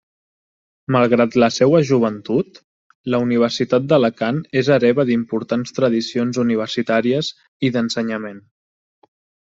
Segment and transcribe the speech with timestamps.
[0.93, 2.57] Malgrat la seua joventut,
[3.15, 7.31] la Universitat d’Alacant és hereva d’importants tradicions universitàries
[7.69, 8.45] i d’ensenyament.